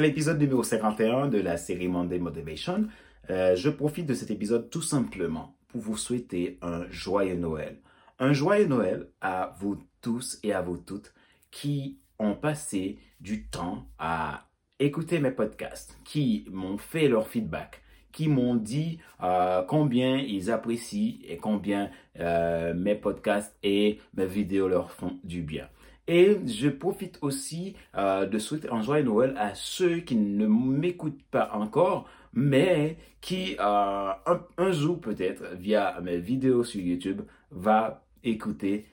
[0.00, 2.86] l'épisode numéro 51 de la série Monday Motivation.
[3.28, 7.78] Euh, je profite de cet épisode tout simplement pour vous souhaiter un joyeux Noël.
[8.18, 11.12] Un joyeux Noël à vous tous et à vous toutes
[11.50, 14.48] qui ont passé du temps à
[14.78, 21.18] écouter mes podcasts, qui m'ont fait leur feedback, qui m'ont dit euh, combien ils apprécient
[21.28, 25.68] et combien euh, mes podcasts et mes vidéos leur font du bien.
[26.12, 31.22] Et je profite aussi euh, de souhaiter un joyeux Noël à ceux qui ne m'écoutent
[31.30, 34.16] pas encore, mais qui un,
[34.58, 38.86] un, jour peut-être via mes vidéos sur YouTube va écouter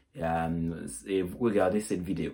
[1.08, 2.34] et regarder cette vidéo.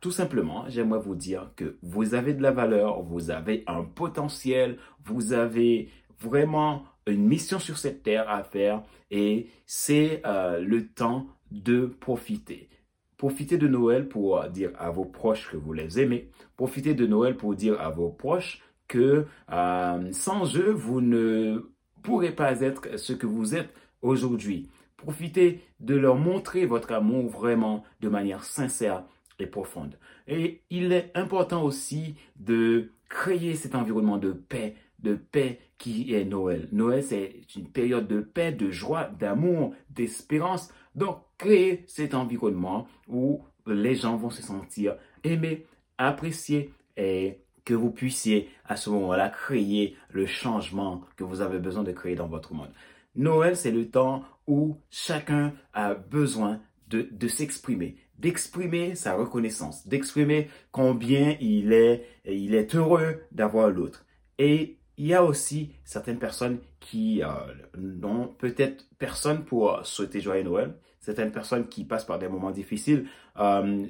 [0.00, 4.76] Tout simplement, j'aimerais vous dire que vous avez de la valeur, vous avez un potentiel,
[5.04, 5.88] vous avez
[6.20, 8.82] vraiment une mission sur cette terre à faire
[9.12, 12.68] et c'est euh, le temps de profiter.
[13.16, 16.28] Profitez de Noël pour dire à vos proches que vous les aimez.
[16.56, 21.70] Profitez de Noël pour dire à vos proches que euh, sans eux, vous ne
[22.02, 23.70] pourrez pas être ce que vous êtes
[24.02, 24.68] aujourd'hui.
[24.96, 29.04] Profitez de leur montrer votre amour vraiment de manière sincère
[29.38, 29.98] et profonde.
[30.26, 36.24] Et il est important aussi de créer cet environnement de paix, de paix qui est
[36.24, 36.68] Noël.
[36.72, 40.72] Noël, c'est une période de paix, de joie, d'amour, d'espérance.
[40.94, 45.66] Donc, créer cet environnement où les gens vont se sentir aimés,
[45.98, 51.82] appréciés et que vous puissiez à ce moment-là créer le changement que vous avez besoin
[51.82, 52.70] de créer dans votre monde.
[53.16, 60.48] Noël, c'est le temps où chacun a besoin de, de s'exprimer, d'exprimer sa reconnaissance, d'exprimer
[60.70, 64.06] combien il est, il est heureux d'avoir l'autre.
[64.38, 67.28] Et il y a aussi certaines personnes qui euh,
[67.76, 73.06] n'ont peut-être personne pour souhaiter joyeux Noël, certaines personnes qui passent par des moments difficiles.
[73.38, 73.86] Euh,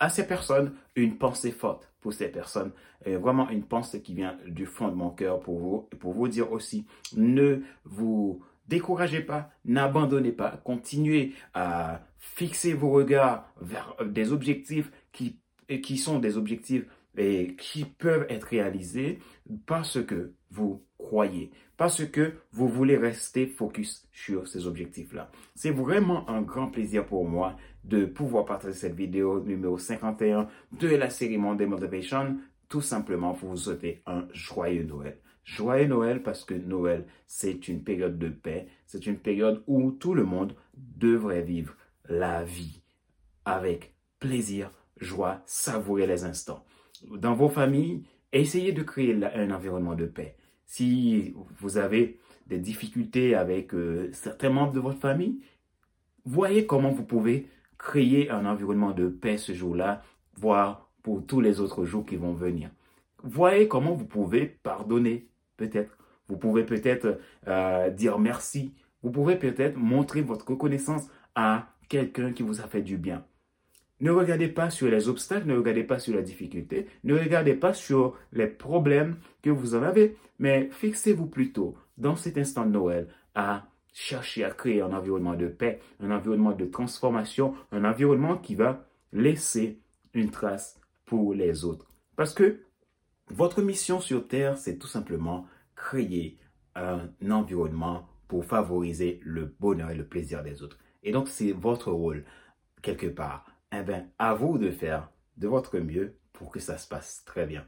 [0.00, 2.70] à ces personnes, une pensée forte pour ces personnes,
[3.04, 6.28] vraiment une pensée qui vient du fond de mon cœur pour vous, et pour vous
[6.28, 14.32] dire aussi, ne vous découragez pas, n'abandonnez pas, continuez à fixer vos regards vers des
[14.32, 15.40] objectifs qui,
[15.82, 16.84] qui sont des objectifs
[17.18, 19.18] et qui peuvent être réalisés
[19.66, 25.30] parce que vous croyez, parce que vous voulez rester focus sur ces objectifs-là.
[25.54, 30.88] C'est vraiment un grand plaisir pour moi de pouvoir partager cette vidéo numéro 51 de
[30.88, 35.18] la série Monday Motivation, tout simplement pour vous souhaiter un joyeux Noël.
[35.44, 40.14] Joyeux Noël parce que Noël, c'est une période de paix, c'est une période où tout
[40.14, 41.74] le monde devrait vivre
[42.08, 42.82] la vie
[43.44, 44.70] avec plaisir,
[45.00, 46.64] joie, savourer les instants.
[47.10, 50.36] Dans vos familles, essayez de créer un environnement de paix.
[50.66, 55.40] Si vous avez des difficultés avec euh, certains membres de votre famille,
[56.24, 57.48] voyez comment vous pouvez
[57.78, 60.02] créer un environnement de paix ce jour-là,
[60.36, 62.70] voire pour tous les autres jours qui vont venir.
[63.22, 65.96] Voyez comment vous pouvez pardonner, peut-être.
[66.28, 68.74] Vous pouvez peut-être euh, dire merci.
[69.02, 73.24] Vous pouvez peut-être montrer votre reconnaissance à quelqu'un qui vous a fait du bien.
[74.00, 77.74] Ne regardez pas sur les obstacles, ne regardez pas sur la difficulté, ne regardez pas
[77.74, 83.08] sur les problèmes que vous en avez, mais fixez-vous plutôt dans cet instant de Noël
[83.34, 88.54] à chercher à créer un environnement de paix, un environnement de transformation, un environnement qui
[88.54, 89.80] va laisser
[90.14, 91.88] une trace pour les autres.
[92.14, 92.60] Parce que
[93.30, 96.38] votre mission sur Terre, c'est tout simplement créer
[96.76, 100.78] un environnement pour favoriser le bonheur et le plaisir des autres.
[101.02, 102.24] Et donc, c'est votre rôle,
[102.82, 106.88] quelque part, eh bien, à vous de faire de votre mieux pour que ça se
[106.88, 107.64] passe très bien.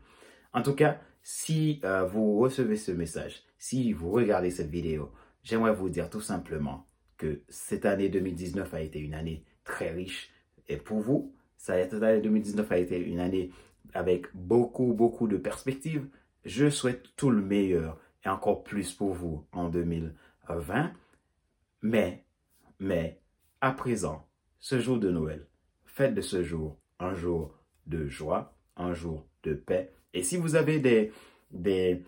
[0.53, 5.12] En tout cas, si euh, vous recevez ce message, si vous regardez cette vidéo,
[5.43, 10.31] j'aimerais vous dire tout simplement que cette année 2019 a été une année très riche.
[10.69, 13.50] Et pour vous, cette année 2019 a été une année
[13.93, 16.09] avec beaucoup, beaucoup de perspectives.
[16.44, 20.92] Je souhaite tout le meilleur et encore plus pour vous en 2020.
[21.83, 22.25] Mais,
[22.78, 23.21] mais,
[23.60, 24.27] à présent,
[24.59, 25.47] ce jour de Noël,
[26.01, 27.55] faites de ce jour un jour
[27.85, 29.93] de joie, un jour de paix.
[30.15, 31.13] Et si vous avez des,
[31.51, 32.03] des,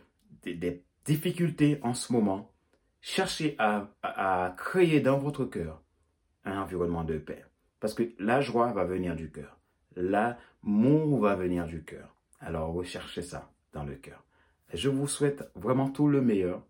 [0.44, 2.54] des, difficultés en ce moment,
[3.02, 5.82] cherchez à, à, créer dans votre cœur
[6.46, 7.44] un environnement de paix.
[7.80, 9.60] Parce que la joie va venir du cœur.
[9.94, 12.16] L'amour va venir du cœur.
[12.40, 14.24] Alors recherchez ça dans le cœur.
[14.72, 16.64] Je vous souhaite vraiment tout le meilleur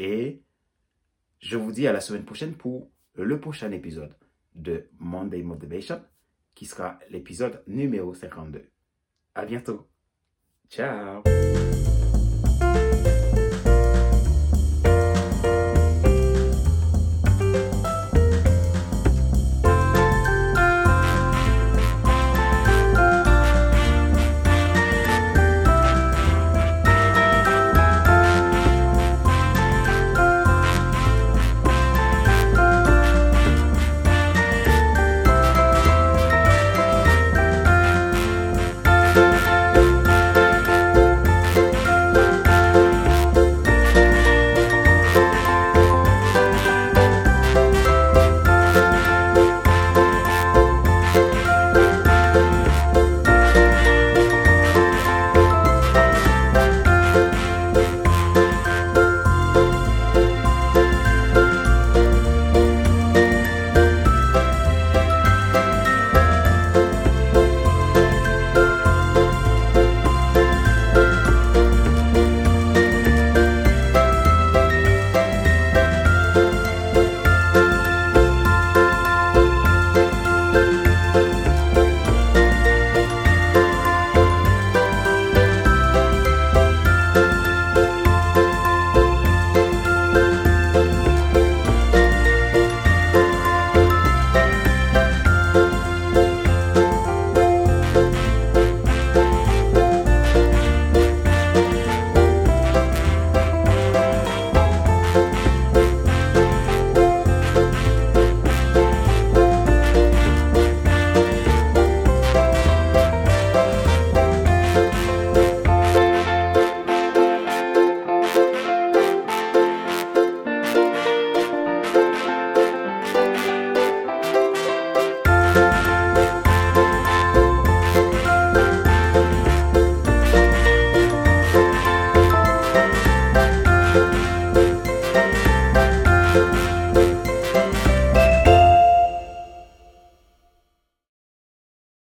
[0.00, 0.42] et
[1.38, 4.16] je vous dis à la semaine prochaine pour le prochain épisode
[4.56, 6.02] de Monday Motivation
[6.54, 8.70] qui sera l'épisode numéro 52.
[9.34, 9.88] À bientôt.
[10.68, 11.22] Ciao